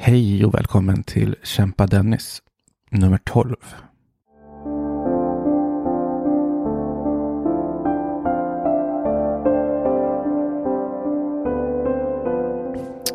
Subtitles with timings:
[0.00, 2.42] Hej och välkommen till Kämpa Dennis
[2.90, 3.56] nummer 12.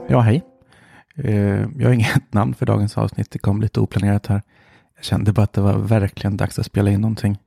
[0.07, 0.43] Ja, hej.
[1.15, 1.35] Eh,
[1.77, 3.31] jag har inget namn för dagens avsnitt.
[3.31, 4.41] Det kom lite oplanerat här.
[4.95, 7.37] Jag kände bara att det var verkligen dags att spela in någonting.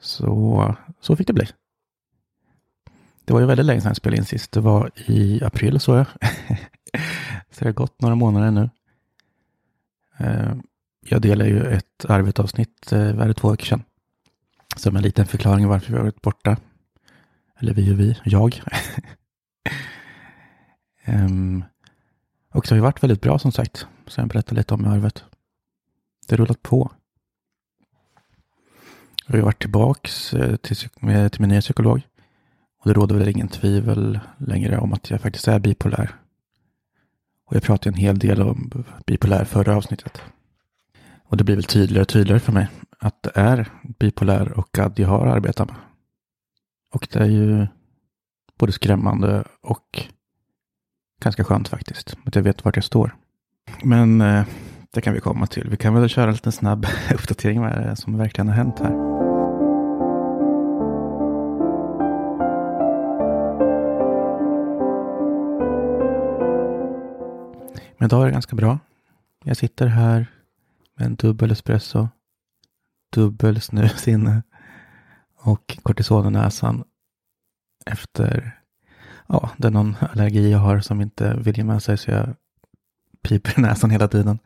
[0.00, 1.46] Så, så fick det bli.
[3.24, 4.52] Det var ju väldigt länge sedan jag spelade in sist.
[4.52, 6.06] Det var i april så jag.
[7.58, 8.70] så det har gått några månader nu.
[10.18, 10.54] Eh,
[11.00, 13.82] jag delar ju ett arbetsavsnitt eh, varje två veckor sedan.
[14.76, 16.56] Som en liten förklaring varför vi har varit borta.
[17.58, 18.62] Eller vi och vi, jag.
[21.06, 21.64] um,
[22.52, 23.86] och det har ju varit väldigt bra som sagt.
[24.06, 25.24] Så jag berättar lite om i arvet.
[26.26, 26.90] Det har rullat på.
[29.26, 32.02] Jag har ju varit tillbaks eh, till, till min nya psykolog.
[32.78, 36.14] Och det råder väl ingen tvivel längre om att jag faktiskt är bipolär.
[37.48, 40.22] Och jag pratade en hel del om bipolär förra avsnittet.
[41.24, 44.98] Och det blir väl tydligare och tydligare för mig att det är bipolär och GAD
[44.98, 45.76] jag har arbetat med.
[46.94, 47.66] Och det är ju
[48.58, 50.04] både skrämmande och
[51.22, 52.16] ganska skönt faktiskt.
[52.24, 53.16] Att jag vet vart jag står.
[53.82, 54.44] Men eh,
[54.90, 55.68] det kan vi komma till.
[55.70, 58.78] Vi kan väl köra en liten snabb uppdatering vad det är som verkligen har hänt
[58.78, 59.07] här.
[67.98, 68.78] Men idag är det ganska bra.
[69.44, 70.26] Jag sitter här
[70.96, 72.08] med en dubbel espresso,
[73.14, 74.42] dubbel snus inne
[75.36, 76.84] och kortison i näsan
[77.86, 78.58] efter,
[79.26, 82.34] ja, det är någon allergi jag har som inte vill ge med sig så jag
[83.22, 84.38] piper i näsan hela tiden.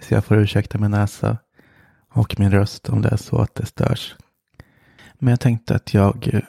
[0.00, 1.38] Så jag får ursäkta min näsa
[2.08, 4.16] och min röst om det är så att det störs.
[5.14, 6.40] Men jag tänkte att jag eh,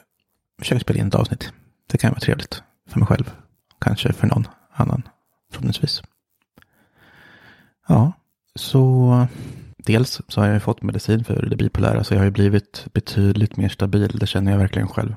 [0.58, 1.52] försöker spela in ett avsnitt.
[1.86, 3.34] Det kan vara trevligt för mig själv.
[3.78, 5.02] Kanske för någon annan
[5.50, 6.02] förhoppningsvis.
[7.88, 8.12] Ja,
[8.54, 9.26] så
[9.76, 13.56] dels så har jag fått medicin för det bipolära så jag har ju blivit betydligt
[13.56, 14.18] mer stabil.
[14.18, 15.14] Det känner jag verkligen själv.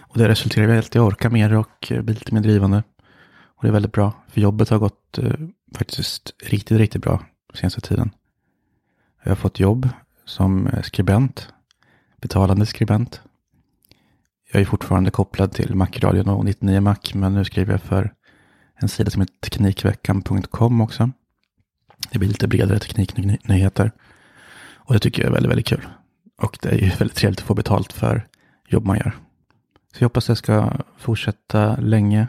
[0.00, 2.82] Och det resulterar i att jag orkar mer och blir lite mer drivande.
[3.42, 4.12] Och det är väldigt bra.
[4.28, 5.32] För jobbet har gått eh,
[5.76, 8.10] faktiskt riktigt, riktigt bra senaste tiden.
[9.22, 9.88] Jag har fått jobb
[10.24, 11.52] som skribent.
[12.20, 13.20] Betalande skribent.
[14.52, 16.96] Jag är fortfarande kopplad till Macradion och 99 Mac.
[17.14, 18.12] Men nu skriver jag för
[18.74, 21.10] en sida som heter Teknikveckan.com också.
[22.12, 23.92] Det blir lite bredare tekniknyheter.
[24.74, 25.86] Och det tycker jag är väldigt, väldigt kul.
[26.38, 28.26] Och det är ju väldigt trevligt att få betalt för
[28.68, 29.12] jobb man gör.
[29.92, 32.26] Så jag hoppas det ska fortsätta länge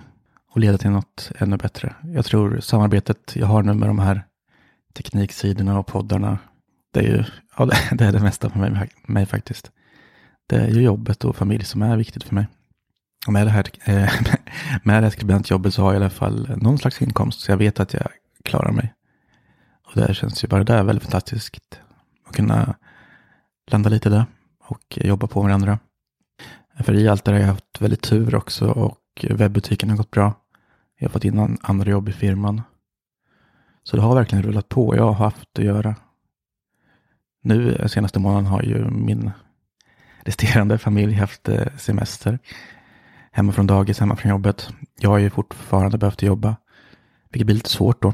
[0.52, 1.96] och leda till något ännu bättre.
[2.04, 4.24] Jag tror samarbetet jag har nu med de här
[4.94, 6.38] tekniksidorna och poddarna,
[6.94, 7.24] det är ju
[7.58, 9.72] ja, det är det mesta för mig, mig faktiskt.
[10.48, 12.48] Det är ju jobbet och familj som är viktigt för mig.
[13.28, 13.94] Och med det här eh,
[14.84, 17.58] med det här skribentjobbet så har jag i alla fall någon slags inkomst, så jag
[17.58, 18.08] vet att jag
[18.44, 18.94] klarar mig.
[19.94, 21.80] Och det känns ju bara där väldigt fantastiskt.
[22.26, 22.76] Att kunna
[23.72, 24.26] landa lite där
[24.59, 25.80] och jobba på varandra.
[26.80, 30.34] För i allt det har jag haft väldigt tur också och webbutiken har gått bra.
[31.00, 32.62] Jag har fått in andra jobb i firman.
[33.84, 34.96] Så det har verkligen rullat på.
[34.96, 35.96] Jag har haft att göra.
[37.42, 39.31] Nu eh, senaste månaden har ju min
[40.22, 42.40] resterande familj haft eh, semester.
[43.31, 44.70] Hemma från dagis, hemma från jobbet.
[45.00, 46.56] Jag har ju fortfarande behövt jobba.
[47.30, 48.14] Vilket blir lite svårt då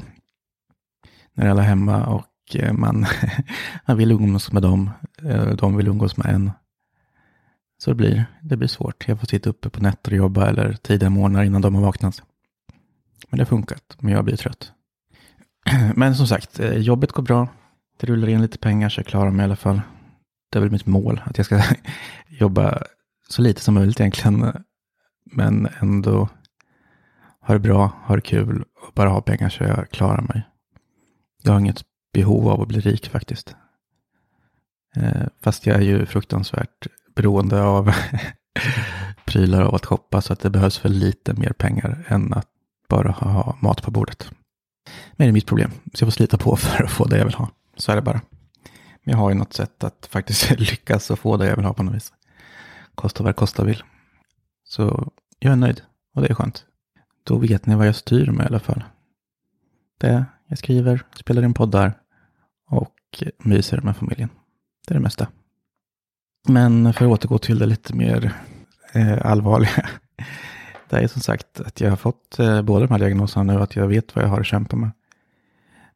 [1.40, 3.06] när alla är hemma och eh, man,
[3.86, 4.90] man vill umgås med dem.
[5.22, 6.50] Eh, de vill umgås med en.
[7.78, 9.08] Så det blir, det blir svårt.
[9.08, 12.22] Jag får sitta uppe på nätter och jobba eller tidiga morgnar innan de har vaknat.
[13.28, 14.72] Men det har funkat, men jag blir trött.
[15.94, 17.48] Men som sagt, eh, jobbet går bra.
[18.00, 19.80] Det rullar in lite pengar så jag klarar mig i alla fall.
[20.50, 21.62] Det är väl mitt mål, att jag ska
[22.28, 22.82] jobba
[23.28, 24.52] så lite som möjligt egentligen.
[25.24, 26.28] Men ändå
[27.40, 30.49] ha det bra, ha det kul och bara ha pengar så jag klarar mig.
[31.42, 33.56] Jag har inget behov av att bli rik faktiskt.
[34.96, 37.92] Eh, fast jag är ju fruktansvärt beroende av
[39.24, 42.48] prylar och att shoppa så att det behövs för lite mer pengar än att
[42.88, 44.30] bara ha mat på bordet.
[45.12, 47.24] Men det är mitt problem, så jag får slita på för att få det jag
[47.24, 47.50] vill ha.
[47.76, 48.20] Så är det bara.
[49.04, 51.74] Men jag har ju något sätt att faktiskt lyckas och få det jag vill ha
[51.74, 52.12] på något vis.
[52.94, 53.82] Kosta vad det kosta vill.
[54.64, 55.82] Så jag är nöjd
[56.14, 56.64] och det är skönt.
[57.24, 58.84] Då vet ni vad jag styr med i alla fall.
[59.98, 61.92] Det jag skriver, spelar in poddar
[62.70, 64.28] och myser med familjen.
[64.86, 65.28] Det är det mesta.
[66.48, 68.34] Men för att återgå till det lite mer
[68.92, 69.88] eh, allvarliga.
[70.88, 73.76] Det är som sagt att jag har fått eh, båda de här diagnoserna nu, att
[73.76, 74.90] jag vet vad jag har att kämpa med.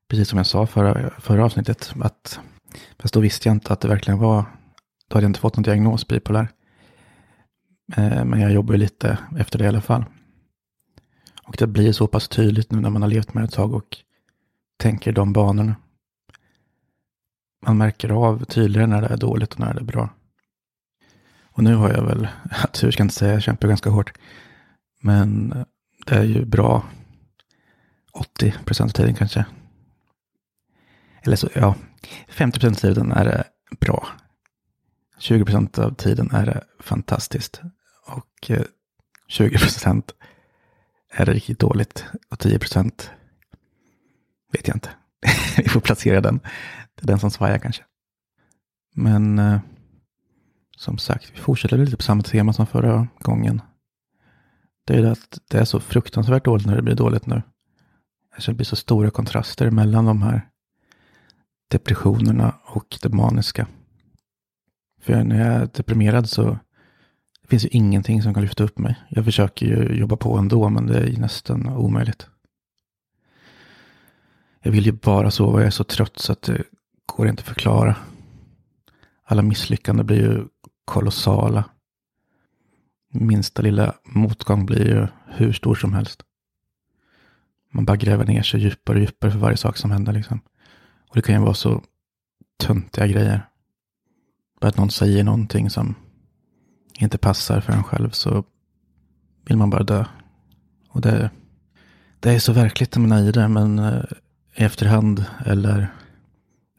[0.09, 2.41] Precis som jag sa förra, förra avsnittet, att
[2.99, 4.45] fast då visste jag inte att det verkligen var,
[5.09, 6.49] då hade jag inte fått någon diagnos bipolär.
[7.97, 10.05] Eh, men jag jobbar ju lite efter det i alla fall.
[11.45, 13.75] Och det blir så pass tydligt nu när man har levt med det ett tag
[13.75, 13.99] och
[14.77, 15.77] tänker de banorna.
[17.67, 20.11] Man märker av tydligare när det är dåligt och när det är bra.
[21.43, 22.29] Och nu har jag väl,
[22.73, 24.13] tur ska jag inte säga, jag kämpar ganska hårt.
[25.01, 25.49] Men
[26.07, 26.85] det är ju bra
[28.13, 29.45] 80 procent av tiden kanske.
[31.23, 31.75] Eller så, ja,
[32.29, 33.45] 50 procent av tiden är det
[33.81, 34.09] bra.
[35.19, 37.61] 20 procent av tiden är det fantastiskt.
[38.07, 38.63] Och eh,
[39.29, 40.13] 20 procent
[41.11, 42.05] är det riktigt dåligt.
[42.31, 43.11] Och 10 procent
[44.55, 44.91] vet jag inte.
[45.57, 46.41] Vi får placera den.
[46.95, 47.83] Det är den som svajar kanske.
[48.95, 49.61] Men eh,
[50.77, 53.63] som sagt, vi fortsätter lite på samma tema som förra gången.
[54.87, 57.43] Det är det att det är så fruktansvärt dåligt när det blir dåligt nu.
[58.35, 60.49] Alltså det blir så stora kontraster mellan de här
[61.71, 63.67] depressionerna och det maniska.
[65.03, 66.59] För när jag är deprimerad så
[67.43, 68.97] det finns ju ingenting som kan lyfta upp mig.
[69.09, 72.29] Jag försöker ju jobba på ändå, men det är nästan omöjligt.
[74.67, 76.63] Jag vill ju bara sova, jag är så trött så att det
[77.07, 77.97] går inte att förklara.
[79.25, 80.45] Alla misslyckanden blir ju
[80.85, 81.65] kolossala.
[83.11, 86.23] Minsta lilla motgång blir ju hur stor som helst.
[87.73, 90.13] Man bara gräver ner sig djupare och djupare för varje sak som händer.
[90.13, 90.41] Liksom.
[91.09, 91.83] Och det kan ju vara så
[92.57, 93.49] töntiga grejer.
[94.61, 95.95] Bara att någon säger någonting som
[96.99, 98.45] inte passar för en själv så
[99.45, 100.05] vill man bara dö.
[100.89, 101.31] Och det,
[102.21, 104.05] det är så verkligt när man är i det, men eh,
[104.57, 105.89] i efterhand eller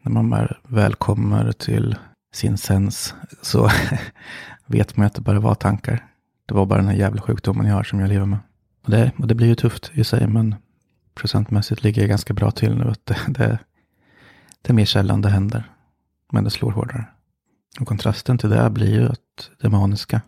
[0.02, 1.96] när man väl kommer till
[2.34, 3.70] sin sens så
[4.66, 6.08] vet man att det bara var tankar.
[6.46, 8.40] Det var bara den här jävla sjukdomen jag har som jag lever med.
[8.84, 10.56] Och det, och det blir ju tufft i sig, men
[11.16, 12.90] procentmässigt ligger jag ganska bra till nu.
[12.90, 13.60] Att det, det,
[14.62, 15.72] det är mer sällan det händer,
[16.32, 17.06] men det slår hårdare.
[17.80, 20.22] Och kontrasten till det blir ju att det maniska,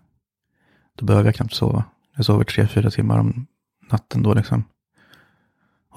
[0.95, 1.83] då behöver jag knappt sova.
[2.15, 3.47] Jag sover tre, fyra timmar om
[3.91, 4.63] natten då liksom.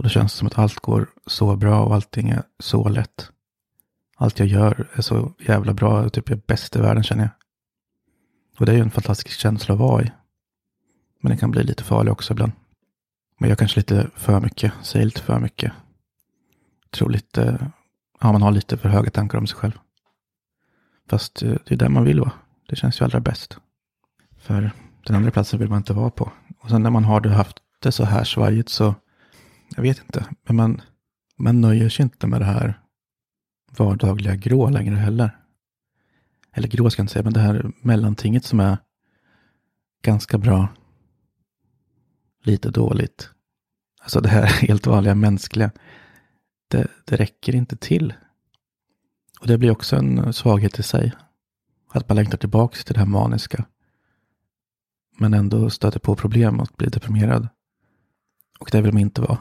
[0.00, 3.31] Och då känns det som att allt går så bra och allting är så lätt.
[4.17, 7.31] Allt jag gör är så jävla bra, typ jag är bäst i världen känner jag.
[8.58, 10.11] Och det är ju en fantastisk känsla att vara i.
[11.20, 12.52] Men det kan bli lite farlig också ibland.
[13.38, 15.73] Men jag kanske lite för mycket, säger lite för mycket.
[16.91, 17.70] Tror lite,
[18.20, 19.79] ja man har lite för höga tankar om sig själv.
[21.11, 22.32] Fast eh, det är där man vill vara.
[22.69, 23.58] Det känns ju allra bäst.
[24.38, 24.70] För
[25.06, 26.32] den andra platsen vill man inte vara på.
[26.61, 28.94] Och sen när man har det haft det så här svajigt så,
[29.76, 30.82] jag vet inte, men man,
[31.37, 32.81] man nöjer sig inte med det här
[33.76, 35.37] vardagliga grå längre heller.
[36.52, 38.78] Eller grå ska jag inte säga, men det här mellantinget som är
[40.02, 40.69] ganska bra,
[42.43, 43.31] lite dåligt.
[44.00, 45.70] Alltså det här helt vanliga mänskliga.
[46.69, 48.14] Det, det räcker inte till.
[49.40, 51.12] Och det blir också en svaghet i sig.
[51.93, 53.64] Att man längtar tillbaka till det här maniska.
[55.19, 57.49] Men ändå stöter på problem och blir deprimerad.
[58.58, 59.38] Och det vill man inte vara.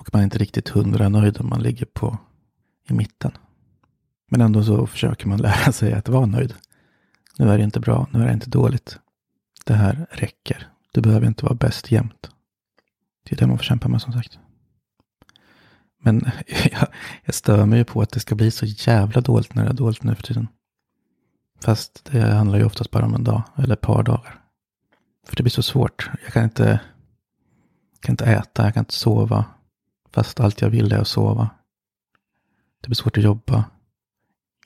[0.00, 2.18] Och man är inte riktigt hundra nöjd om man ligger på
[2.88, 3.32] i mitten.
[4.30, 6.54] Men ändå så försöker man lära sig att vara nöjd.
[7.38, 8.98] Nu är det inte bra, nu är det inte dåligt.
[9.64, 10.68] Det här räcker.
[10.92, 12.30] Du behöver inte vara bäst jämt.
[13.24, 14.38] Det är det man får kämpa med som sagt.
[16.02, 16.30] Men
[16.72, 16.88] jag,
[17.24, 19.74] jag stör mig ju på att det ska bli så jävla dåligt när det är
[19.74, 20.48] dåligt nu för tiden.
[21.60, 24.40] Fast det handlar ju oftast bara om en dag eller ett par dagar.
[25.26, 26.10] För det blir så svårt.
[26.24, 26.80] Jag kan inte,
[28.00, 29.44] kan inte äta, jag kan inte sova.
[30.12, 31.50] Fast allt jag vill är att sova.
[32.80, 33.64] Det blir svårt att jobba.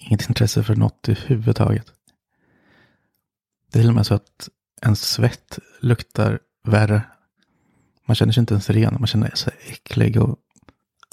[0.01, 1.93] Inget intresse för något överhuvudtaget.
[3.73, 4.49] Det är till och med så att
[4.83, 7.03] en svett luktar värre.
[8.07, 10.39] Man känner sig inte ens ren, man känner sig äcklig och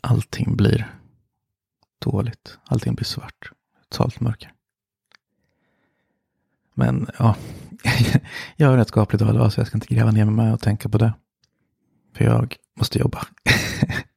[0.03, 0.95] allting blir
[1.99, 2.57] dåligt.
[2.63, 3.51] Allting blir svart.
[3.89, 4.53] Totalt mörker.
[6.73, 7.35] Men ja,
[8.55, 10.97] jag har rätt skapligt idag så jag ska inte gräva ner mig och tänka på
[10.97, 11.13] det.
[12.15, 13.27] För jag måste jobba.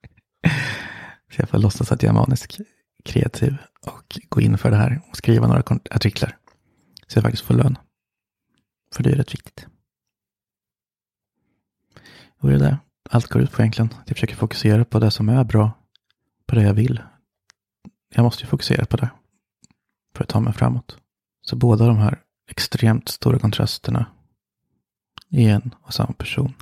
[1.35, 2.61] så jag får låtsas att jag är manisk
[3.05, 6.37] kreativ och gå in för det här och skriva några artiklar.
[7.07, 7.79] Så jag faktiskt får lön.
[8.95, 9.67] För det är rätt viktigt.
[12.39, 12.79] Och det är det
[13.11, 13.95] allt går ut på egentligen.
[14.07, 15.73] Jag försöker fokusera på det som är bra.
[16.47, 17.03] På det jag vill.
[18.15, 19.11] Jag måste ju fokusera på det.
[20.15, 20.99] För att ta mig framåt.
[21.41, 24.07] Så båda de här extremt stora kontrasterna
[25.29, 26.55] i en och samma person.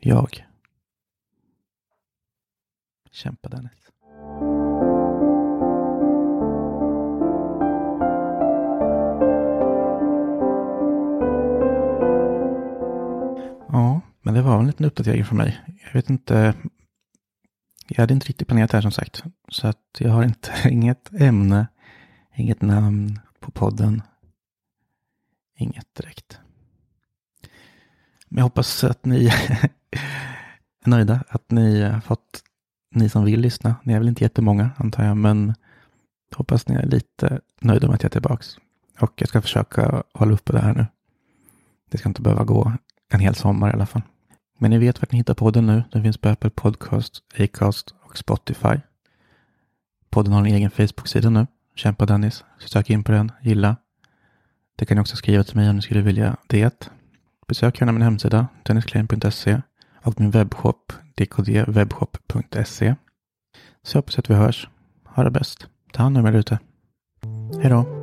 [0.00, 0.47] Jag.
[3.18, 3.72] Kämpa Dennis.
[13.68, 15.60] Ja, men det var en liten uppdatering från mig.
[15.84, 16.54] Jag vet inte.
[17.88, 19.22] Jag hade inte riktigt planerat det här som sagt.
[19.48, 21.66] Så att jag har inte, inget ämne,
[22.34, 24.02] inget namn på podden.
[25.56, 26.38] Inget direkt.
[28.28, 29.70] Men jag hoppas att ni är
[30.84, 31.24] nöjda.
[31.28, 32.42] Att ni har fått
[32.90, 33.74] ni som vill lyssna.
[33.82, 35.54] Ni är väl inte jättemånga antar jag, men
[36.36, 38.58] hoppas ni är lite nöjda med att jag är tillbaks.
[39.00, 40.86] Och jag ska försöka hålla uppe det här nu.
[41.90, 42.72] Det ska inte behöva gå
[43.08, 44.02] en hel sommar i alla fall.
[44.58, 45.82] Men ni vet vart ni hittar podden nu.
[45.92, 48.80] Den finns på Apple Podcast, Acast och Spotify.
[50.10, 51.46] Podden har en egen Facebook-sida nu.
[51.74, 52.44] Kämpa Dennis.
[52.58, 53.76] Så sök in på den, gilla.
[54.76, 56.90] Det kan ni också skriva till mig om ni skulle vilja det.
[57.48, 59.60] Besök gärna min hemsida, dennisclaim.se
[60.02, 62.94] och min webbshop, dkdwebshop.se.
[63.82, 64.68] Så jag hoppas att vi hörs.
[65.04, 65.66] Ha det bäst.
[65.92, 66.58] Ta hand om er ute.
[67.62, 67.97] Hej då.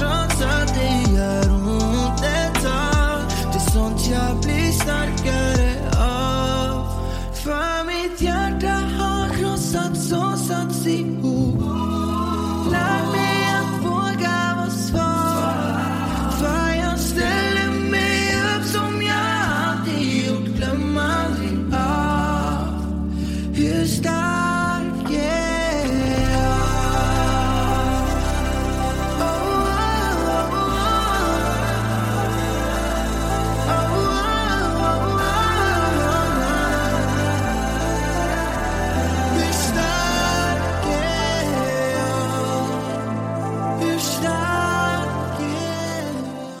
[0.00, 3.20] Trots att det gör ont ett tag.
[3.52, 6.84] Det är sånt jag blir starkare av.
[7.34, 11.60] För mitt hjärta har krossats och satts ihop
[12.72, 15.82] Lär mig att våga vara svag
[16.38, 19.26] För jag ställer mig upp som jag
[19.66, 20.56] alltid gjort.
[20.56, 22.84] Glöm aldrig av.
[23.54, 24.19] Hur stark